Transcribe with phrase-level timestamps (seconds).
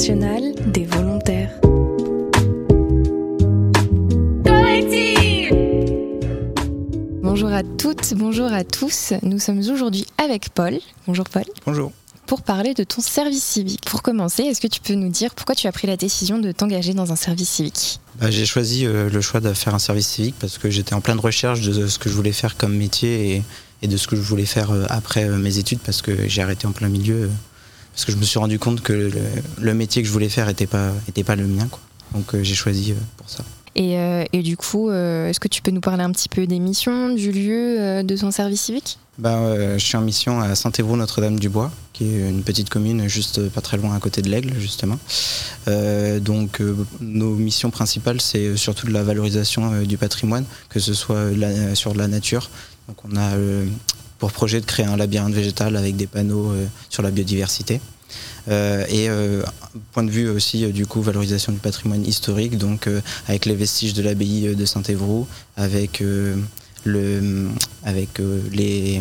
[0.00, 1.50] des volontaires.
[7.22, 9.12] Bonjour à toutes, bonjour à tous.
[9.22, 10.78] Nous sommes aujourd'hui avec Paul.
[11.06, 11.44] Bonjour Paul.
[11.66, 11.92] Bonjour.
[12.24, 13.82] Pour parler de ton service civique.
[13.84, 16.50] Pour commencer, est-ce que tu peux nous dire pourquoi tu as pris la décision de
[16.50, 18.00] t'engager dans un service civique?
[18.18, 21.02] Bah, j'ai choisi euh, le choix de faire un service civique parce que j'étais en
[21.02, 23.44] pleine recherche de ce que je voulais faire comme métier
[23.82, 26.40] et, de ce que je voulais faire euh, après euh, mes études parce que j'ai
[26.40, 27.28] arrêté en plein milieu
[27.92, 29.10] parce que je me suis rendu compte que
[29.58, 31.66] le, métier que je voulais faire n'était pas, était pas le mien.
[31.68, 31.80] Quoi.
[32.14, 33.44] Donc j'ai choisi pour ça.
[33.78, 36.58] Euh, et, du coup, euh, est-ce que tu peux nous parler un petit peu des
[36.58, 38.98] missions, du lieu, euh, de son service civique?
[39.18, 43.76] Ben, Je suis en mission à Saint-Évroult-Notre-Dame-du-Bois, qui est une petite commune juste pas très
[43.76, 44.98] loin à côté de l'Aigle, justement.
[45.66, 46.62] donc,
[47.00, 51.30] nos missions principales, c'est surtout de la valorisation du patrimoine, que ce soit
[51.74, 52.48] sur de la nature.
[52.88, 53.32] Donc, on a
[54.20, 56.54] pour projet de créer un labyrinthe végétal avec des panneaux
[56.88, 57.80] sur la biodiversité.
[58.48, 59.42] Euh, et euh,
[59.92, 62.88] point de vue aussi euh, du coup valorisation du patrimoine historique, donc
[63.28, 65.26] avec les vestiges de l'abbaye de Saint-Évroult,
[65.56, 66.02] avec
[66.86, 69.00] les,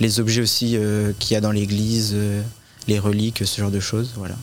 [0.00, 0.78] les objets aussi
[1.18, 2.16] qu'il y a dans l'église,
[2.88, 4.36] les reliques, ce genre de choses, voilà.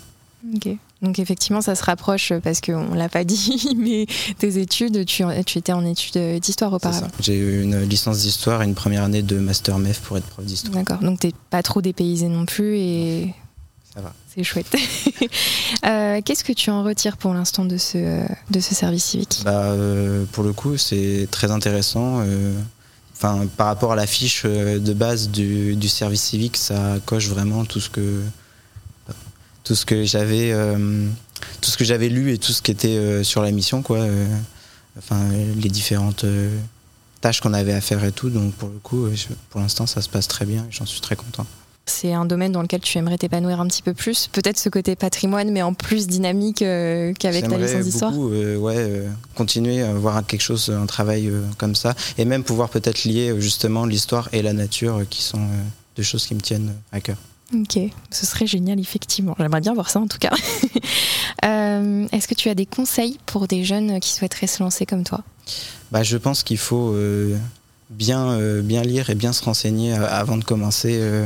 [1.01, 4.05] Donc effectivement, ça se rapproche parce qu'on l'a pas dit, mais
[4.37, 7.07] tes études, tu, tu étais en études d'histoire auparavant.
[7.19, 10.45] J'ai eu une licence d'histoire et une première année de master MEF pour être prof
[10.45, 10.75] d'histoire.
[10.75, 10.99] D'accord.
[10.99, 13.33] Donc t'es pas trop dépaysé non plus et
[13.93, 14.13] ça va.
[14.33, 14.67] C'est chouette.
[15.85, 19.41] Euh, qu'est-ce que tu en retires pour l'instant de ce, de ce service civique?
[19.43, 22.19] Bah, euh, Pour le coup, c'est très intéressant.
[22.19, 22.53] Euh,
[23.19, 27.79] par rapport à la fiche de base du, du, service civique, ça coche vraiment tout
[27.79, 28.21] ce que,
[29.63, 30.53] tout ce que j'avais
[31.61, 33.81] tout ce que j'avais lu et tout ce qui était sur la mission.
[33.81, 34.05] Quoi.
[34.97, 36.25] enfin, les différentes
[37.21, 38.29] tâches qu'on avait à faire et tout.
[38.29, 39.07] Donc, pour le coup,
[39.49, 41.45] pour l'instant, ça se passe très bien et j'en suis très content.
[41.87, 44.27] C'est un domaine dans lequel tu aimerais t'épanouir un petit peu plus.
[44.31, 48.13] Peut-être ce côté patrimoine, mais en plus dynamique euh, qu'avec ta licence d'histoire.
[48.15, 52.69] Euh, ouais, euh, continuer à avoir quelque chose, un travail comme ça, et même pouvoir
[52.69, 55.41] peut-être lier justement l'histoire et la nature, qui sont
[55.97, 57.17] deux choses qui me tiennent à cœur.
[57.53, 57.79] Ok,
[58.11, 59.35] ce serait génial, effectivement.
[59.37, 60.31] J'aimerais bien voir ça en tout cas.
[61.43, 65.23] Est-ce que tu as des conseils pour des jeunes qui souhaiteraient se lancer comme toi?
[65.91, 66.95] Bah, Je pense qu'il faut
[67.89, 71.25] bien, bien lire et bien se renseigner avant de commencer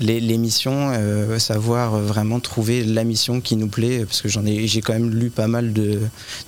[0.00, 4.66] les, missions, euh, savoir vraiment trouver la mission qui nous plaît, parce que j'en ai,
[4.66, 6.00] j'ai quand même lu pas mal de,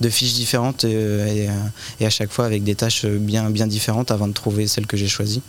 [0.08, 1.48] fiches différentes euh,
[2.00, 4.96] et, à chaque fois avec des tâches bien, bien différentes avant de trouver celle que
[4.96, 5.42] j'ai choisie.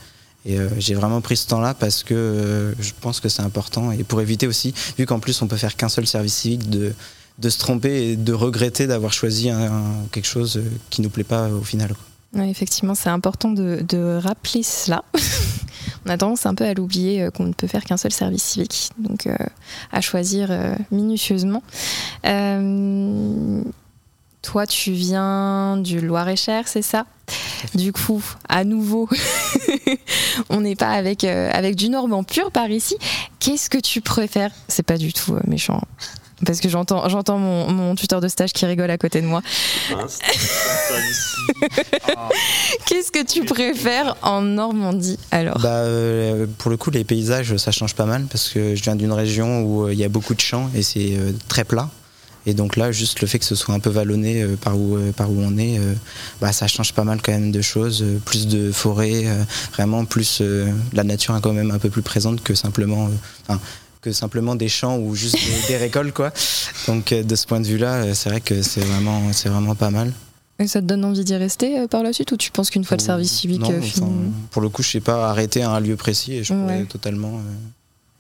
[0.46, 4.04] Et euh, j'ai vraiment pris ce temps-là parce que je pense que c'est important et
[4.04, 6.94] pour éviter aussi, vu qu'en plus on peut faire qu'un seul service civique, de,
[7.40, 9.50] de se tromper et de regretter d'avoir choisi
[10.12, 11.96] quelque chose qui nous plaît pas au final.
[12.36, 15.04] effectivement, c'est important de, de rappeler cela.
[16.06, 18.44] on a tendance un peu à l'oublier euh, qu'on ne peut faire qu'un seul service
[18.44, 19.36] civique, donc euh,
[19.92, 21.64] à choisir euh, minutieusement.
[24.42, 27.06] toi, tu viens du Loir-et-Cher, c'est ça?
[27.76, 29.08] Du coup, à nouveau,
[30.50, 32.96] on n'est pas avec, avec du Normand pur par ici.
[33.40, 34.52] Qu'est-ce que tu préfères?
[34.68, 35.82] C'est pas du tout méchant
[36.46, 39.42] parce que j'entends, j'entends mon, tuteur de stage qui rigole à côté de moi.
[42.86, 45.60] Qu'est-ce que tu préfères en Normandie alors?
[45.60, 48.96] Bah, euh, Pour le coup, les paysages, ça change pas mal parce que je viens
[48.96, 51.90] d'une région où euh, il y a beaucoup de champs et c'est euh, très plat.
[52.46, 55.32] Et donc là, juste le fait que ce soit un peu vallonné par, où, par
[55.32, 55.80] où on est,
[56.42, 58.04] bah, ça change pas mal quand même de choses.
[58.26, 59.26] plus de forêt,
[59.74, 60.42] vraiment plus
[60.92, 63.10] la nature est quand même un peu plus présente que simplement
[64.04, 65.38] que simplement des champs ou juste
[65.68, 66.32] des, récoltes quoi.
[66.88, 69.76] Donc euh, de ce point de vue-là, euh, c'est vrai que c'est vraiment c'est vraiment
[69.76, 70.12] pas mal.
[70.60, 72.84] Et ça te donne envie d'y rester euh, par la suite ou tu penses qu'une
[72.84, 75.96] fois le service civique fini Pour le coup, je sais pas arrêter à un lieu
[75.96, 77.40] précis et je pourrais totalement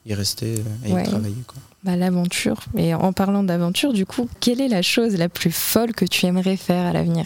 [0.05, 0.55] y rester
[0.85, 1.43] et y travailler.
[1.47, 1.61] Quoi.
[1.83, 2.61] Bah, l'aventure.
[2.77, 6.25] Et en parlant d'aventure, du coup, quelle est la chose la plus folle que tu
[6.25, 7.25] aimerais faire à l'avenir?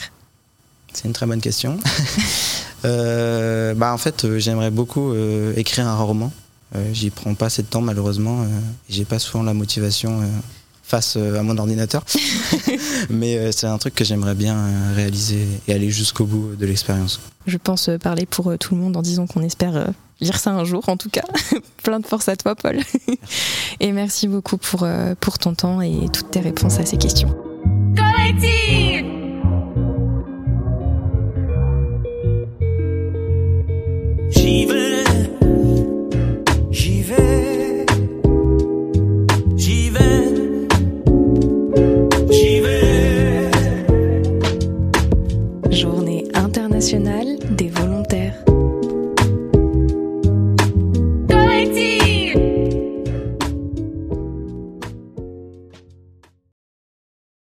[0.94, 1.78] C'est une très bonne question.
[2.84, 5.14] bah, en fait, j'aimerais beaucoup
[5.56, 6.32] écrire un roman.
[6.76, 8.44] Euh, j'y prends pas assez de temps malheureusement.
[8.44, 8.46] Euh,
[8.90, 10.26] j'ai pas souvent la motivation euh,
[10.84, 12.04] face à mon ordinateur.
[13.10, 17.20] Mais c'est un truc que j'aimerais bien réaliser et aller jusqu'au bout de l'expérience.
[17.46, 19.88] Je pense parler pour tout le monde en disant qu'on espère
[20.20, 21.26] lire ça un jour en tout cas.
[21.84, 22.80] Plein de force à toi Paul.
[23.80, 24.88] et merci beaucoup pour,
[25.20, 27.47] pour ton temps et toutes tes réponses à ces questions.